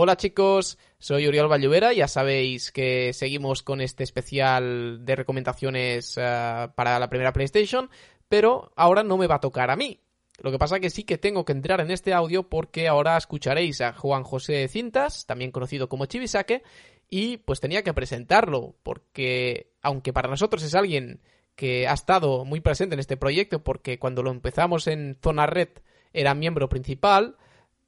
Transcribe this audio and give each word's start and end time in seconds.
Hola 0.00 0.16
chicos, 0.16 0.78
soy 1.00 1.26
Oriol 1.26 1.50
Valluvera, 1.50 1.92
ya 1.92 2.06
sabéis 2.06 2.70
que 2.70 3.12
seguimos 3.12 3.64
con 3.64 3.80
este 3.80 4.04
especial 4.04 5.04
de 5.04 5.16
recomendaciones 5.16 6.14
eh, 6.16 6.68
para 6.76 7.00
la 7.00 7.08
primera 7.08 7.32
PlayStation, 7.32 7.90
pero 8.28 8.70
ahora 8.76 9.02
no 9.02 9.16
me 9.16 9.26
va 9.26 9.34
a 9.34 9.40
tocar 9.40 9.72
a 9.72 9.76
mí. 9.76 9.98
Lo 10.40 10.52
que 10.52 10.58
pasa 10.58 10.78
que 10.78 10.90
sí 10.90 11.02
que 11.02 11.18
tengo 11.18 11.44
que 11.44 11.50
entrar 11.50 11.80
en 11.80 11.90
este 11.90 12.14
audio 12.14 12.48
porque 12.48 12.86
ahora 12.86 13.16
escucharéis 13.16 13.80
a 13.80 13.92
Juan 13.92 14.22
José 14.22 14.68
Cintas, 14.68 15.26
también 15.26 15.50
conocido 15.50 15.88
como 15.88 16.06
Chivisaque, 16.06 16.62
y 17.10 17.38
pues 17.38 17.58
tenía 17.58 17.82
que 17.82 17.92
presentarlo, 17.92 18.76
porque 18.84 19.72
aunque 19.82 20.12
para 20.12 20.28
nosotros 20.28 20.62
es 20.62 20.76
alguien 20.76 21.22
que 21.56 21.88
ha 21.88 21.94
estado 21.94 22.44
muy 22.44 22.60
presente 22.60 22.94
en 22.94 23.00
este 23.00 23.16
proyecto, 23.16 23.64
porque 23.64 23.98
cuando 23.98 24.22
lo 24.22 24.30
empezamos 24.30 24.86
en 24.86 25.18
Zona 25.20 25.46
Red 25.46 25.70
era 26.12 26.36
miembro 26.36 26.68
principal, 26.68 27.36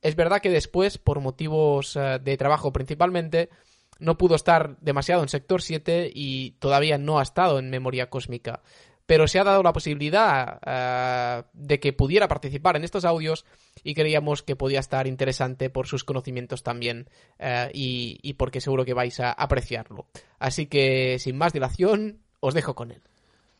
es 0.03 0.17
verdad 0.17 0.41
que 0.41 0.51
después, 0.51 0.99
por 0.99 1.21
motivos 1.21 1.97
eh, 1.97 2.19
de 2.23 2.37
trabajo 2.37 2.73
principalmente, 2.73 3.51
no 3.99 4.17
pudo 4.17 4.35
estar 4.35 4.77
demasiado 4.81 5.23
en 5.23 5.29
Sector 5.29 5.63
7 5.63 6.11
y 6.15 6.53
todavía 6.53 6.99
no 6.99 7.19
ha 7.19 7.23
estado 7.23 7.59
en 7.59 7.71
Memoria 7.71 8.09
Cósmica. 8.09 8.63
Pero 9.07 9.27
se 9.27 9.41
ha 9.41 9.45
dado 9.45 9.63
la 9.63 9.73
posibilidad 9.73 10.61
eh, 10.65 11.43
de 11.53 11.81
que 11.81 11.93
pudiera 11.93 12.29
participar 12.29 12.77
en 12.77 12.85
estos 12.85 13.05
audios 13.05 13.45
y 13.83 13.95
creíamos 13.95 14.43
que 14.43 14.57
podía 14.57 14.79
estar 14.79 15.07
interesante 15.07 15.69
por 15.69 15.87
sus 15.87 16.05
conocimientos 16.05 16.63
también 16.63 17.09
eh, 17.39 17.71
y, 17.75 18.19
y 18.23 18.35
porque 18.35 18.61
seguro 18.61 18.85
que 18.85 18.95
vais 18.95 19.19
a 19.21 19.33
apreciarlo. 19.33 20.07
Así 20.39 20.67
que, 20.67 21.19
sin 21.19 21.37
más 21.37 21.53
dilación, 21.53 22.21
os 22.39 22.55
dejo 22.55 22.75
con 22.75 22.93
él. 22.93 23.03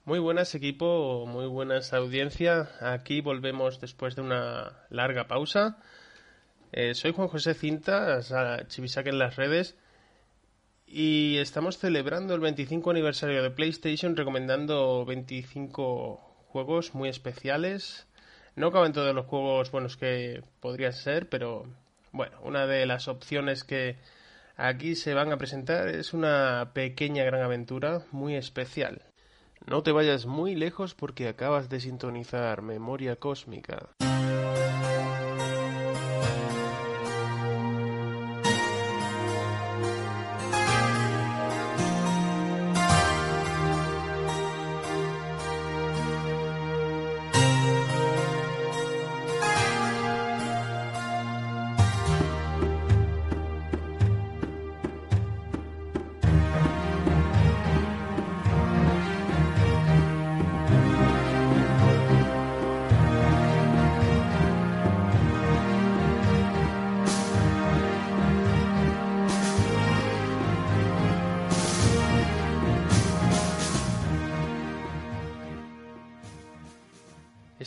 Muy 0.05 0.19
buenas 0.19 0.55
equipo, 0.55 1.27
muy 1.27 1.47
buenas 1.47 1.93
audiencia. 1.93 2.71
Aquí 2.81 3.21
volvemos 3.21 3.81
después 3.81 4.17
de 4.17 4.23
una 4.23 4.87
larga 4.89 5.27
pausa. 5.27 5.79
Eh, 6.73 6.95
soy 6.95 7.13
Juan 7.13 7.29
José 7.29 7.55
Cinta, 7.55 8.21
Chivisaque 8.69 9.11
en 9.11 9.19
las 9.19 9.37
redes, 9.37 9.77
y 10.87 11.39
estamos 11.39 11.79
celebrando 11.79 12.35
el 12.35 12.41
25 12.41 12.91
aniversario 12.91 13.43
de 13.43 13.51
PlayStation 13.51 14.17
recomendando 14.17 15.05
25 15.05 16.17
juegos 16.49 16.95
muy 16.95 17.09
especiales. 17.09 18.07
No 18.55 18.71
caben 18.71 18.93
todos 18.93 19.15
los 19.15 19.27
juegos 19.27 19.71
buenos 19.73 19.97
que 19.97 20.43
podría 20.61 20.93
ser, 20.93 21.29
pero 21.29 21.67
bueno, 22.13 22.39
una 22.43 22.67
de 22.67 22.87
las 22.87 23.09
opciones 23.09 23.65
que 23.65 23.97
aquí 24.57 24.95
se 24.95 25.15
van 25.15 25.33
a 25.33 25.39
presentar 25.39 25.89
es 25.89 26.13
una 26.13 26.71
pequeña 26.73 27.25
gran 27.25 27.43
aventura 27.43 28.03
muy 28.13 28.37
especial. 28.37 29.03
No 29.67 29.83
te 29.83 29.93
vayas 29.93 30.27
muy 30.27 30.55
lejos 30.55 30.95
porque 30.95 31.29
acabas 31.29 31.69
de 31.69 31.81
sintonizar 31.81 32.63
Memoria 32.63 33.17
Cósmica. 33.17 33.91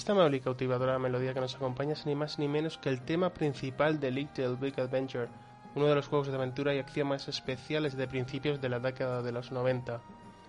Esta 0.03 0.11
amable 0.11 0.35
y 0.35 0.41
cautivadora 0.41 0.99
melodía 0.99 1.33
que 1.33 1.39
nos 1.39 1.55
acompaña 1.55 1.93
es 1.93 2.05
ni 2.05 2.13
más 2.13 2.37
ni 2.37 2.49
menos 2.49 2.77
que 2.77 2.89
el 2.89 3.05
tema 3.05 3.29
principal 3.33 4.01
de 4.01 4.11
Little 4.11 4.57
Big 4.59 4.77
Adventure, 4.77 5.29
uno 5.75 5.85
de 5.85 5.95
los 5.95 6.09
juegos 6.09 6.27
de 6.27 6.35
aventura 6.35 6.75
y 6.75 6.79
acción 6.79 7.07
más 7.07 7.29
especiales 7.29 7.95
de 7.95 8.05
principios 8.09 8.59
de 8.59 8.67
la 8.67 8.81
década 8.81 9.21
de 9.21 9.31
los 9.31 9.53
90. 9.53 10.01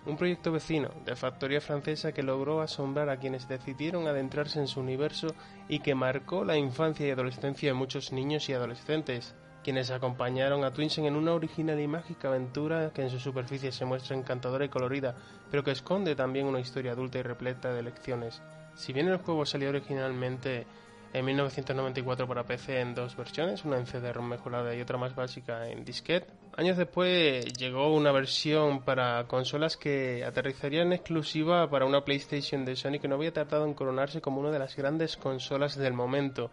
Un 0.07 0.17
proyecto 0.17 0.51
vecino, 0.51 0.89
de 1.05 1.15
factoría 1.15 1.61
francesa 1.61 2.11
que 2.11 2.21
logró 2.21 2.59
asombrar 2.59 3.09
a 3.09 3.15
quienes 3.15 3.47
decidieron 3.47 4.09
adentrarse 4.09 4.59
en 4.59 4.67
su 4.67 4.81
universo 4.81 5.27
y 5.69 5.79
que 5.79 5.95
marcó 5.95 6.43
la 6.43 6.57
infancia 6.57 7.07
y 7.07 7.11
adolescencia 7.11 7.69
de 7.69 7.75
muchos 7.75 8.11
niños 8.11 8.49
y 8.49 8.53
adolescentes, 8.53 9.35
quienes 9.65 9.89
acompañaron 9.89 10.63
a 10.63 10.71
Twinsen 10.71 11.05
en 11.05 11.15
una 11.15 11.33
original 11.33 11.79
y 11.79 11.87
mágica 11.87 12.27
aventura 12.27 12.91
que 12.93 13.01
en 13.01 13.09
su 13.09 13.19
superficie 13.19 13.71
se 13.71 13.83
muestra 13.83 14.15
encantadora 14.15 14.63
y 14.63 14.69
colorida, 14.69 15.15
pero 15.49 15.63
que 15.63 15.71
esconde 15.71 16.15
también 16.15 16.45
una 16.45 16.59
historia 16.59 16.91
adulta 16.91 17.17
y 17.17 17.23
repleta 17.23 17.73
de 17.73 17.81
lecciones. 17.81 18.43
Si 18.75 18.93
bien 18.93 19.07
el 19.07 19.17
juego 19.17 19.43
salió 19.43 19.69
originalmente 19.69 20.67
en 21.15 21.23
1994 21.23 22.27
para 22.27 22.43
PC 22.43 22.81
en 22.81 22.93
dos 22.93 23.15
versiones, 23.15 23.63
una 23.63 23.77
en 23.77 23.87
CD-ROM 23.87 24.27
mejorada 24.27 24.75
y 24.75 24.81
otra 24.81 24.97
más 24.97 25.15
básica 25.15 25.69
en 25.69 25.85
disquete, 25.85 26.27
años 26.57 26.75
después 26.75 27.45
llegó 27.53 27.95
una 27.95 28.11
versión 28.11 28.81
para 28.81 29.23
consolas 29.25 29.77
que 29.77 30.25
aterrizaría 30.25 30.81
en 30.81 30.91
exclusiva 30.91 31.69
para 31.69 31.85
una 31.85 32.03
PlayStation 32.03 32.65
de 32.65 32.75
Sony 32.75 32.99
que 32.99 33.07
no 33.07 33.15
había 33.15 33.31
tardado 33.31 33.65
en 33.65 33.73
coronarse 33.73 34.19
como 34.19 34.41
una 34.41 34.51
de 34.51 34.59
las 34.59 34.75
grandes 34.75 35.15
consolas 35.15 35.77
del 35.77 35.93
momento. 35.93 36.51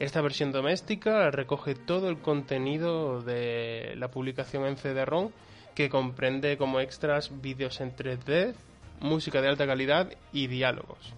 Esta 0.00 0.20
versión 0.20 0.50
doméstica 0.50 1.30
recoge 1.30 1.76
todo 1.76 2.08
el 2.08 2.18
contenido 2.18 3.22
de 3.22 3.94
la 3.96 4.10
publicación 4.10 4.66
en 4.66 4.76
CD-ROM 4.76 5.30
que 5.76 5.88
comprende 5.88 6.56
como 6.56 6.80
extras 6.80 7.40
vídeos 7.40 7.80
en 7.80 7.94
3D, 7.94 8.54
música 8.98 9.40
de 9.40 9.48
alta 9.48 9.68
calidad 9.68 10.10
y 10.32 10.48
diálogos. 10.48 11.14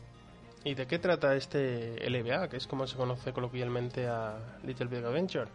¿Y 0.64 0.74
de 0.74 0.86
qué 0.86 1.00
trata 1.00 1.34
este 1.34 2.08
LBA, 2.08 2.48
que 2.48 2.56
es 2.56 2.68
como 2.68 2.86
se 2.86 2.96
conoce 2.96 3.32
coloquialmente 3.32 4.06
a 4.06 4.38
Little 4.62 4.86
Big 4.86 5.04
Adventure? 5.04 5.48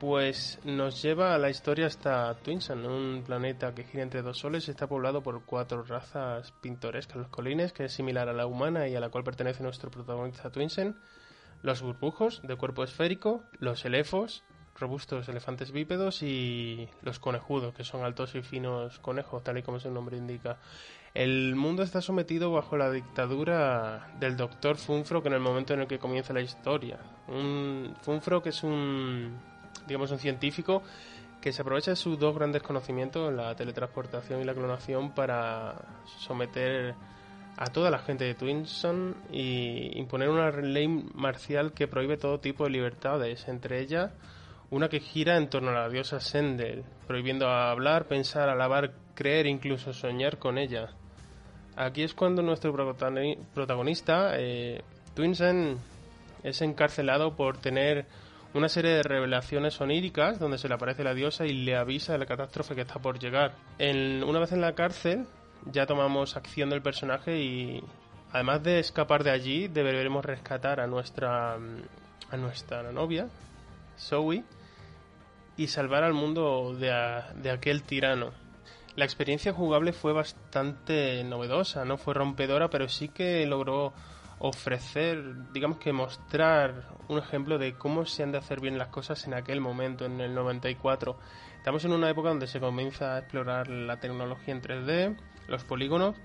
Pues 0.00 0.58
nos 0.64 1.00
lleva 1.00 1.32
a 1.32 1.38
la 1.38 1.48
historia 1.48 1.86
hasta 1.86 2.34
Twinsen, 2.42 2.84
un 2.84 3.22
planeta 3.24 3.72
que 3.72 3.84
gira 3.84 4.02
entre 4.02 4.20
dos 4.20 4.38
soles 4.38 4.66
y 4.66 4.72
está 4.72 4.88
poblado 4.88 5.22
por 5.22 5.44
cuatro 5.44 5.84
razas 5.84 6.50
pintorescas. 6.60 7.18
Los 7.18 7.28
colines, 7.28 7.72
que 7.72 7.84
es 7.84 7.92
similar 7.92 8.28
a 8.28 8.32
la 8.32 8.46
humana 8.46 8.88
y 8.88 8.96
a 8.96 9.00
la 9.00 9.10
cual 9.10 9.22
pertenece 9.22 9.62
nuestro 9.62 9.92
protagonista 9.92 10.50
Twinsen. 10.50 10.96
Los 11.62 11.80
burbujos, 11.80 12.42
de 12.42 12.56
cuerpo 12.56 12.82
esférico. 12.82 13.44
Los 13.60 13.84
elefos, 13.84 14.42
robustos 14.74 15.28
elefantes 15.28 15.72
bípedos. 15.72 16.22
Y 16.22 16.88
los 17.02 17.18
conejudos, 17.18 17.74
que 17.74 17.84
son 17.84 18.04
altos 18.04 18.34
y 18.34 18.42
finos 18.42 18.98
conejos, 18.98 19.42
tal 19.42 19.58
y 19.58 19.62
como 19.62 19.80
su 19.80 19.90
nombre 19.90 20.16
indica. 20.16 20.58
El 21.14 21.56
mundo 21.56 21.82
está 21.82 22.00
sometido 22.00 22.52
bajo 22.52 22.78
la 22.78 22.90
dictadura 22.90 24.12
del 24.18 24.36
doctor 24.36 24.76
Funfro, 24.76 25.22
en 25.26 25.34
el 25.34 25.40
momento 25.40 25.74
en 25.74 25.80
el 25.80 25.86
que 25.86 25.98
comienza 25.98 26.32
la 26.32 26.40
historia. 26.40 26.98
Un 27.28 27.94
Funfro 28.00 28.42
que 28.42 28.48
es 28.48 28.62
un, 28.62 29.38
digamos, 29.86 30.10
un 30.10 30.18
científico 30.18 30.82
que 31.42 31.52
se 31.52 31.60
aprovecha 31.60 31.90
de 31.90 31.96
sus 31.96 32.18
dos 32.18 32.34
grandes 32.34 32.62
conocimientos, 32.62 33.32
la 33.32 33.54
teletransportación 33.54 34.40
y 34.40 34.44
la 34.44 34.54
clonación, 34.54 35.10
para 35.12 35.74
someter 36.20 36.94
a 37.58 37.66
toda 37.66 37.90
la 37.90 37.98
gente 37.98 38.24
de 38.24 38.34
Twinson 38.34 39.14
y 39.30 39.98
imponer 39.98 40.30
una 40.30 40.50
ley 40.50 40.88
marcial 40.88 41.72
que 41.72 41.88
prohíbe 41.88 42.16
todo 42.16 42.40
tipo 42.40 42.64
de 42.64 42.70
libertades, 42.70 43.48
entre 43.48 43.80
ellas 43.80 44.12
una 44.72 44.88
que 44.88 45.00
gira 45.00 45.36
en 45.36 45.50
torno 45.50 45.68
a 45.68 45.74
la 45.74 45.88
diosa 45.90 46.18
Sendel, 46.18 46.82
prohibiendo 47.06 47.46
hablar, 47.46 48.06
pensar, 48.06 48.48
alabar, 48.48 48.94
creer, 49.14 49.46
incluso 49.46 49.92
soñar 49.92 50.38
con 50.38 50.56
ella. 50.56 50.88
Aquí 51.76 52.02
es 52.02 52.14
cuando 52.14 52.40
nuestro 52.40 52.72
protagonista, 53.54 54.32
eh, 54.38 54.82
Twinsen, 55.14 55.76
es 56.42 56.62
encarcelado 56.62 57.36
por 57.36 57.58
tener 57.58 58.06
una 58.54 58.70
serie 58.70 58.92
de 58.92 59.02
revelaciones 59.02 59.78
oníricas 59.78 60.38
donde 60.38 60.56
se 60.56 60.68
le 60.68 60.74
aparece 60.74 61.04
la 61.04 61.12
diosa 61.12 61.44
y 61.44 61.52
le 61.52 61.76
avisa 61.76 62.14
de 62.14 62.18
la 62.18 62.26
catástrofe 62.26 62.74
que 62.74 62.80
está 62.80 62.98
por 62.98 63.18
llegar. 63.18 63.54
En, 63.78 64.24
una 64.24 64.40
vez 64.40 64.52
en 64.52 64.62
la 64.62 64.74
cárcel, 64.74 65.26
ya 65.70 65.84
tomamos 65.84 66.34
acción 66.34 66.70
del 66.70 66.80
personaje 66.80 67.38
y 67.42 67.84
además 68.32 68.62
de 68.62 68.78
escapar 68.78 69.22
de 69.22 69.32
allí, 69.32 69.68
deberemos 69.68 70.24
rescatar 70.24 70.80
a 70.80 70.86
nuestra 70.86 71.58
a 72.30 72.36
nuestra 72.38 72.90
novia, 72.90 73.28
Zoe, 73.98 74.42
y 75.56 75.68
salvar 75.68 76.04
al 76.04 76.14
mundo 76.14 76.74
de, 76.78 76.88
de 77.36 77.50
aquel 77.50 77.82
tirano. 77.82 78.32
La 78.94 79.04
experiencia 79.04 79.52
jugable 79.52 79.92
fue 79.92 80.12
bastante 80.12 81.24
novedosa, 81.24 81.84
no 81.84 81.96
fue 81.96 82.14
rompedora, 82.14 82.68
pero 82.68 82.88
sí 82.88 83.08
que 83.08 83.46
logró 83.46 83.94
ofrecer, 84.38 85.50
digamos 85.52 85.78
que 85.78 85.92
mostrar 85.92 86.88
un 87.08 87.18
ejemplo 87.18 87.58
de 87.58 87.74
cómo 87.74 88.04
se 88.06 88.22
han 88.22 88.32
de 88.32 88.38
hacer 88.38 88.60
bien 88.60 88.76
las 88.76 88.88
cosas 88.88 89.24
en 89.26 89.34
aquel 89.34 89.60
momento, 89.60 90.04
en 90.04 90.20
el 90.20 90.34
94. 90.34 91.16
Estamos 91.56 91.84
en 91.84 91.92
una 91.92 92.10
época 92.10 92.30
donde 92.30 92.48
se 92.48 92.60
comienza 92.60 93.14
a 93.14 93.18
explorar 93.20 93.68
la 93.68 94.00
tecnología 94.00 94.52
en 94.52 94.62
3D, 94.62 95.16
los 95.46 95.64
polígonos, 95.64 96.16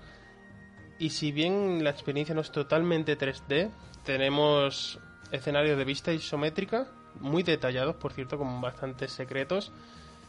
y 0.98 1.10
si 1.10 1.30
bien 1.30 1.84
la 1.84 1.90
experiencia 1.90 2.34
no 2.34 2.40
es 2.40 2.50
totalmente 2.50 3.16
3D, 3.16 3.70
tenemos 4.04 4.98
escenarios 5.30 5.78
de 5.78 5.84
vista 5.84 6.12
isométrica 6.12 6.88
muy 7.20 7.42
detallados, 7.42 7.96
por 7.96 8.12
cierto, 8.12 8.38
con 8.38 8.60
bastantes 8.60 9.12
secretos, 9.12 9.72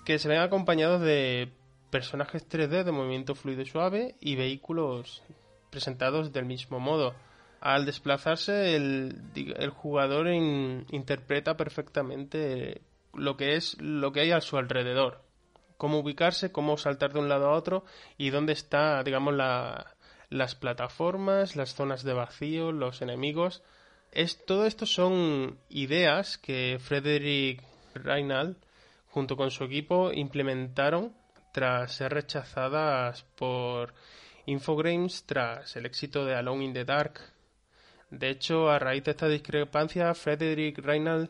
que 0.05 0.19
se 0.19 0.27
ven 0.27 0.39
acompañados 0.39 1.01
de 1.01 1.51
personajes 1.89 2.47
3D 2.47 2.83
de 2.83 2.91
movimiento 2.91 3.35
fluido 3.35 3.61
y 3.61 3.65
suave 3.65 4.15
y 4.19 4.35
vehículos 4.35 5.23
presentados 5.69 6.31
del 6.31 6.45
mismo 6.45 6.79
modo. 6.79 7.13
Al 7.61 7.85
desplazarse, 7.85 8.75
el, 8.75 9.21
jugador 9.75 10.27
interpreta 10.27 11.57
perfectamente 11.57 12.81
lo 13.13 13.35
que 13.35 13.55
es 13.55 13.79
lo 13.81 14.11
que 14.13 14.21
hay 14.21 14.31
a 14.31 14.41
su 14.41 14.57
alrededor. 14.57 15.23
Cómo 15.77 15.99
ubicarse, 15.99 16.51
cómo 16.51 16.77
saltar 16.77 17.13
de 17.13 17.19
un 17.19 17.29
lado 17.29 17.49
a 17.49 17.55
otro 17.55 17.83
y 18.17 18.29
dónde 18.29 18.53
está, 18.53 19.03
digamos, 19.03 19.33
la, 19.33 19.95
las 20.29 20.55
plataformas, 20.55 21.55
las 21.55 21.73
zonas 21.73 22.03
de 22.03 22.13
vacío, 22.13 22.71
los 22.71 23.01
enemigos. 23.01 23.63
Es, 24.11 24.43
todo 24.45 24.65
esto 24.65 24.85
son 24.85 25.59
ideas 25.69 26.37
que 26.37 26.77
Frederick 26.79 27.63
Reinald, 27.93 28.57
junto 29.09 29.35
con 29.37 29.51
su 29.51 29.63
equipo, 29.63 30.11
implementaron 30.11 31.13
tras 31.53 31.93
ser 31.93 32.13
rechazadas 32.13 33.23
por 33.35 33.93
Infogrames 34.45 35.25
tras 35.25 35.75
el 35.75 35.85
éxito 35.85 36.25
de 36.25 36.33
Alone 36.35 36.65
in 36.65 36.73
the 36.73 36.85
Dark. 36.85 37.19
De 38.09 38.29
hecho, 38.29 38.69
a 38.71 38.79
raíz 38.79 39.03
de 39.03 39.11
esta 39.11 39.27
discrepancia, 39.27 40.13
Frederick 40.15 40.79
Reinald 40.79 41.29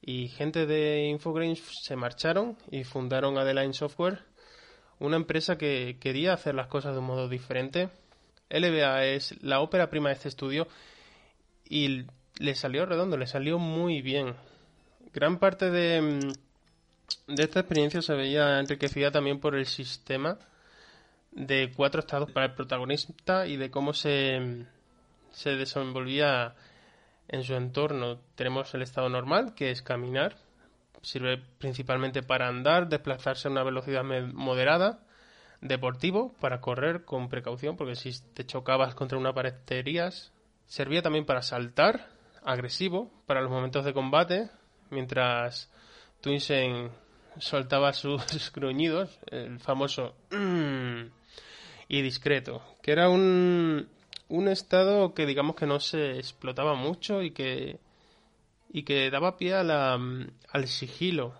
y 0.00 0.28
gente 0.28 0.64
de 0.64 1.04
Infogrames 1.08 1.62
se 1.82 1.94
marcharon 1.94 2.56
y 2.70 2.84
fundaron 2.84 3.36
Adeline 3.36 3.74
Software, 3.74 4.20
una 4.98 5.16
empresa 5.16 5.58
que 5.58 5.98
quería 6.00 6.32
hacer 6.32 6.54
las 6.54 6.68
cosas 6.68 6.94
de 6.94 7.00
un 7.00 7.06
modo 7.06 7.28
diferente. 7.28 7.90
LBA 8.48 9.04
es 9.06 9.42
la 9.42 9.60
ópera 9.60 9.90
prima 9.90 10.08
de 10.08 10.14
este 10.14 10.28
estudio 10.28 10.66
y 11.68 12.06
le 12.38 12.54
salió 12.54 12.86
redondo, 12.86 13.16
le 13.16 13.26
salió 13.26 13.58
muy 13.58 14.02
bien. 14.02 14.34
Gran 15.12 15.38
parte 15.38 15.70
de, 15.70 16.32
de 17.28 17.42
esta 17.42 17.60
experiencia 17.60 18.02
se 18.02 18.14
veía 18.14 18.58
enriquecida 18.60 19.10
también 19.10 19.40
por 19.40 19.54
el 19.54 19.66
sistema 19.66 20.38
de 21.34 21.72
cuatro 21.74 22.00
estados 22.00 22.30
para 22.30 22.46
el 22.46 22.54
protagonista 22.54 23.46
y 23.46 23.56
de 23.56 23.70
cómo 23.70 23.92
se, 23.92 24.66
se 25.32 25.56
desenvolvía 25.56 26.54
en 27.28 27.44
su 27.44 27.54
entorno. 27.54 28.20
Tenemos 28.34 28.72
el 28.74 28.82
estado 28.82 29.08
normal, 29.08 29.54
que 29.54 29.70
es 29.70 29.82
caminar. 29.82 30.36
Sirve 31.02 31.42
principalmente 31.58 32.22
para 32.22 32.48
andar, 32.48 32.88
desplazarse 32.88 33.48
a 33.48 33.50
una 33.50 33.62
velocidad 33.62 34.04
moderada. 34.04 35.00
Deportivo, 35.60 36.34
para 36.40 36.60
correr 36.60 37.04
con 37.04 37.28
precaución, 37.28 37.76
porque 37.76 37.96
si 37.96 38.12
te 38.34 38.44
chocabas 38.44 38.94
contra 38.94 39.16
una 39.18 39.32
pared. 39.32 39.54
Servía 40.66 41.02
también 41.02 41.24
para 41.24 41.42
saltar. 41.42 42.08
Agresivo, 42.42 43.10
para 43.26 43.40
los 43.40 43.50
momentos 43.50 43.84
de 43.84 43.94
combate. 43.94 44.50
Mientras 44.90 45.70
Twinsen 46.20 46.90
soltaba 47.38 47.92
sus 47.94 48.52
gruñidos, 48.52 49.18
el 49.30 49.58
famoso 49.60 50.14
y 51.88 52.02
discreto, 52.02 52.62
que 52.82 52.92
era 52.92 53.08
un, 53.08 53.88
un 54.28 54.48
estado 54.48 55.14
que 55.14 55.26
digamos 55.26 55.56
que 55.56 55.66
no 55.66 55.80
se 55.80 56.16
explotaba 56.18 56.74
mucho 56.74 57.22
y 57.22 57.30
que 57.30 57.78
y 58.70 58.82
que 58.82 59.08
daba 59.08 59.36
pie 59.36 59.54
a 59.54 59.62
la, 59.62 59.94
al 60.50 60.66
sigilo. 60.66 61.34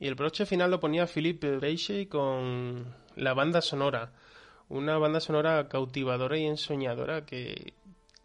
Y 0.00 0.08
el 0.08 0.16
broche 0.16 0.46
final 0.46 0.72
lo 0.72 0.80
ponía 0.80 1.06
Philippe 1.06 1.58
Beige 1.58 2.08
con 2.08 2.92
la 3.14 3.34
banda 3.34 3.60
sonora, 3.60 4.12
una 4.68 4.98
banda 4.98 5.20
sonora 5.20 5.68
cautivadora 5.68 6.36
y 6.36 6.44
ensoñadora 6.44 7.24
que, 7.24 7.74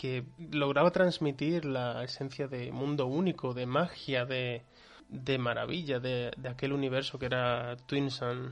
que 0.01 0.23
lograba 0.51 0.89
transmitir 0.89 1.63
la 1.63 2.03
esencia 2.03 2.47
de 2.47 2.71
mundo 2.71 3.05
único, 3.05 3.53
de 3.53 3.67
magia, 3.67 4.25
de, 4.25 4.63
de 5.09 5.37
maravilla 5.37 5.99
de, 5.99 6.31
de 6.35 6.49
aquel 6.49 6.73
universo 6.73 7.19
que 7.19 7.27
era 7.27 7.77
Twin 7.85 8.09
Sun. 8.09 8.51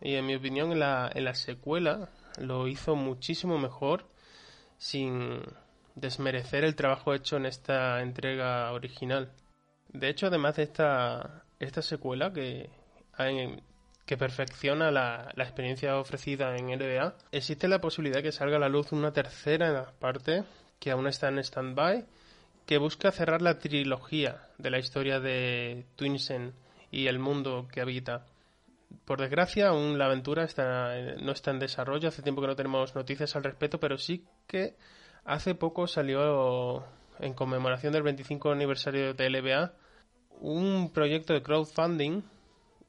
Y 0.00 0.16
en 0.16 0.26
mi 0.26 0.34
opinión, 0.34 0.72
en 0.72 0.80
la, 0.80 1.08
en 1.14 1.24
la 1.26 1.34
secuela, 1.34 2.08
lo 2.40 2.66
hizo 2.66 2.96
muchísimo 2.96 3.56
mejor 3.56 4.08
sin 4.78 5.40
desmerecer 5.94 6.64
el 6.64 6.74
trabajo 6.74 7.14
hecho 7.14 7.36
en 7.36 7.46
esta 7.46 8.02
entrega 8.02 8.72
original. 8.72 9.30
De 9.92 10.08
hecho, 10.08 10.26
además 10.26 10.56
de 10.56 10.64
esta, 10.64 11.44
esta 11.60 11.82
secuela 11.82 12.32
que, 12.32 12.68
que 14.06 14.16
perfecciona 14.16 14.90
la, 14.90 15.30
la, 15.36 15.44
experiencia 15.44 15.96
ofrecida 15.98 16.56
en 16.56 16.76
LBA, 16.76 17.14
existe 17.30 17.68
la 17.68 17.80
posibilidad 17.80 18.16
de 18.16 18.24
que 18.24 18.32
salga 18.32 18.56
a 18.56 18.60
la 18.60 18.68
luz 18.68 18.90
una 18.90 19.12
tercera 19.12 19.92
parte 20.00 20.42
que 20.80 20.90
aún 20.90 21.06
está 21.06 21.28
en 21.28 21.38
stand-by, 21.38 22.04
que 22.66 22.78
busca 22.78 23.12
cerrar 23.12 23.42
la 23.42 23.58
trilogía 23.58 24.48
de 24.58 24.70
la 24.70 24.78
historia 24.78 25.20
de 25.20 25.86
Twinsen 25.94 26.54
y 26.90 27.06
el 27.06 27.20
mundo 27.20 27.68
que 27.72 27.80
habita. 27.80 28.26
Por 29.04 29.20
desgracia, 29.20 29.68
aún 29.68 29.98
la 29.98 30.06
aventura 30.06 30.42
está, 30.42 30.94
no 31.20 31.30
está 31.30 31.52
en 31.52 31.60
desarrollo. 31.60 32.08
Hace 32.08 32.22
tiempo 32.22 32.40
que 32.40 32.48
no 32.48 32.56
tenemos 32.56 32.96
noticias 32.96 33.36
al 33.36 33.44
respecto, 33.44 33.78
pero 33.78 33.98
sí 33.98 34.24
que 34.48 34.74
hace 35.24 35.54
poco 35.54 35.86
salió 35.86 36.84
en 37.20 37.34
conmemoración 37.34 37.92
del 37.92 38.02
25 38.02 38.50
aniversario 38.50 39.14
de 39.14 39.30
LBA 39.30 39.72
un 40.40 40.90
proyecto 40.92 41.34
de 41.34 41.42
crowdfunding 41.42 42.22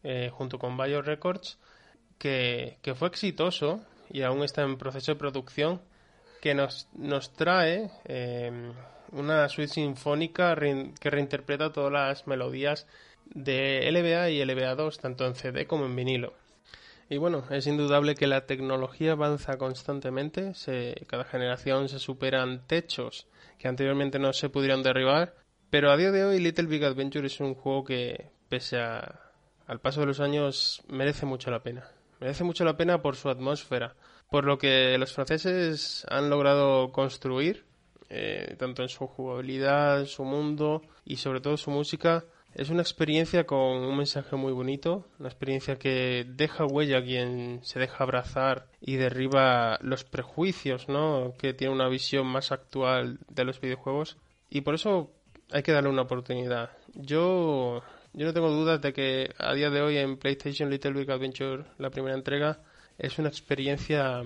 eh, 0.04 0.30
junto 0.34 0.58
con 0.58 0.78
Bio 0.78 1.02
Records 1.02 1.60
que, 2.18 2.78
fue 2.96 3.08
exitoso 3.08 3.82
y 4.10 4.22
aún 4.22 4.44
está 4.44 4.62
en 4.62 4.78
proceso 4.78 5.12
de 5.12 5.20
producción 5.20 5.82
que 6.42 6.54
nos, 6.56 6.90
nos 6.94 7.32
trae 7.34 7.92
eh, 8.06 8.52
una 9.12 9.48
suite 9.48 9.74
sinfónica 9.74 10.56
que 10.56 11.10
reinterpreta 11.10 11.72
todas 11.72 11.94
las 11.94 12.28
melodías 12.28 12.88
de 13.26 13.90
LBA 13.92 14.32
y 14.32 14.44
LBA 14.44 14.76
2, 14.76 15.00
tanto 15.00 15.26
en 15.26 15.36
CD 15.36 15.68
como 15.68 15.86
en 15.86 15.96
vinilo. 15.96 16.34
Y 17.10 17.18
bueno, 17.18 17.44
es 17.50 17.68
indudable 17.68 18.16
que 18.16 18.26
la 18.26 18.46
tecnología 18.46 19.12
avanza 19.12 19.58
constantemente, 19.58 20.54
cada 21.08 21.26
generación 21.26 21.90
se 21.90 22.00
superan 22.00 22.66
techos 22.68 23.28
que 23.60 23.68
anteriormente 23.68 24.18
no 24.18 24.34
se 24.34 24.50
pudieron 24.50 24.82
derribar, 24.82 25.36
pero 25.70 25.92
a 25.92 25.98
día 25.98 26.12
de 26.12 26.24
hoy 26.24 26.40
Little 26.40 26.68
Big 26.68 26.84
Adventure 26.84 27.28
es 27.28 27.40
un 27.40 27.54
juego 27.54 27.84
que, 27.84 28.30
pese 28.50 28.80
al 28.80 29.80
paso 29.82 30.00
de 30.00 30.08
los 30.08 30.20
años, 30.20 30.82
merece 30.88 31.26
mucho 31.26 31.52
la 31.52 31.62
pena. 31.62 31.86
Merece 32.20 32.44
mucho 32.44 32.64
la 32.64 32.78
pena 32.78 33.02
por 33.02 33.16
su 33.16 33.30
atmósfera, 33.30 33.96
por 34.32 34.46
lo 34.46 34.58
que 34.58 34.98
los 34.98 35.12
franceses 35.12 36.06
han 36.10 36.30
logrado 36.30 36.94
construir, 36.94 37.66
eh, 38.10 38.56
tanto 38.58 38.82
en 38.82 38.88
su 38.88 39.06
jugabilidad, 39.06 40.06
su 40.06 40.24
mundo 40.24 40.84
y 41.04 41.18
sobre 41.18 41.42
todo 41.42 41.58
su 41.58 41.70
música, 41.70 42.24
es 42.56 42.70
una 42.70 42.82
experiencia 42.82 43.46
con 43.46 43.60
un 43.60 43.98
mensaje 43.98 44.38
muy 44.38 44.54
bonito, 44.54 45.06
una 45.20 45.28
experiencia 45.28 45.76
que 45.76 46.26
deja 46.26 46.66
huella 46.66 47.00
a 47.00 47.04
quien 47.04 47.60
se 47.64 47.80
deja 47.80 48.06
abrazar 48.06 48.68
y 48.80 48.96
derriba 48.96 49.78
los 49.82 50.06
prejuicios, 50.06 50.88
¿no? 50.88 51.34
Que 51.38 51.54
tiene 51.54 51.74
una 51.74 51.90
visión 51.90 52.26
más 52.26 52.54
actual 52.54 53.20
de 53.28 53.44
los 53.44 53.60
videojuegos 53.60 54.16
y 54.50 54.62
por 54.62 54.76
eso 54.76 55.12
hay 55.52 55.62
que 55.62 55.74
darle 55.74 55.90
una 55.90 56.04
oportunidad. 56.04 56.70
Yo 56.94 57.84
yo 58.14 58.26
no 58.26 58.34
tengo 58.34 58.50
dudas 58.50 58.82
de 58.82 58.94
que 58.94 59.34
a 59.38 59.54
día 59.54 59.70
de 59.70 59.82
hoy 59.82 59.98
en 59.98 60.16
PlayStation 60.16 60.70
Little 60.70 60.92
Big 60.92 61.12
Adventure, 61.12 61.66
la 61.78 61.90
primera 61.90 62.16
entrega, 62.16 62.62
es 63.02 63.20
una 63.20 63.30
experiencia 63.30 64.24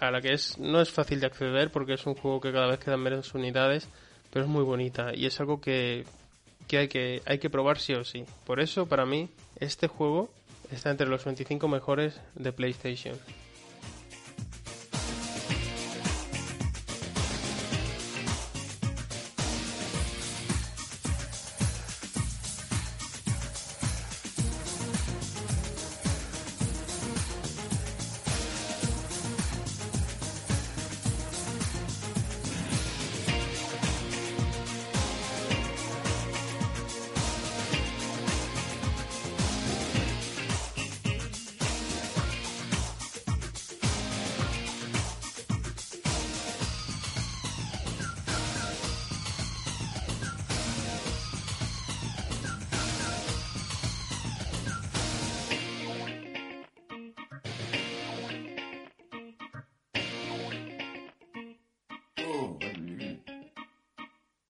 a 0.00 0.10
la 0.10 0.20
que 0.20 0.32
es 0.32 0.58
no 0.58 0.80
es 0.80 0.90
fácil 0.90 1.20
de 1.20 1.26
acceder 1.26 1.70
porque 1.70 1.94
es 1.94 2.06
un 2.06 2.14
juego 2.14 2.40
que 2.40 2.50
cada 2.50 2.66
vez 2.66 2.78
quedan 2.78 3.00
menos 3.00 3.34
unidades, 3.34 3.88
pero 4.32 4.44
es 4.44 4.50
muy 4.50 4.64
bonita 4.64 5.14
y 5.14 5.26
es 5.26 5.38
algo 5.40 5.60
que 5.60 6.04
que 6.68 6.78
hay 6.78 6.88
que, 6.88 7.22
hay 7.24 7.38
que 7.38 7.50
probar 7.50 7.78
sí 7.78 7.94
o 7.94 8.04
sí. 8.04 8.24
Por 8.44 8.60
eso, 8.60 8.86
para 8.86 9.06
mí, 9.06 9.28
este 9.58 9.88
juego 9.88 10.30
está 10.70 10.90
entre 10.90 11.08
los 11.08 11.24
25 11.24 11.66
mejores 11.66 12.20
de 12.34 12.52
PlayStation. 12.52 13.16